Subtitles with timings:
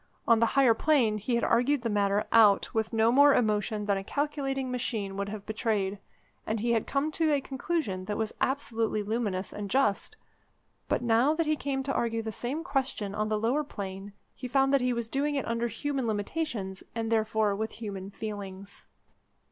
[0.27, 3.97] On the higher plane he had argued the matter out with no more emotion than
[3.97, 5.99] a calculating machine would have betrayed,
[6.47, 10.17] and he had come to a conclusion that was absolutely luminous and just:
[10.87, 14.47] but now that he came to argue the same question on the lower plane he
[14.47, 18.87] found that he was doing it under human limitations, and therefore with human feelings.